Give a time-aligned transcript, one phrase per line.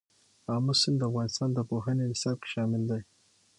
[0.55, 3.01] آمو سیند د افغانستان د پوهنې نصاب کې شامل دی.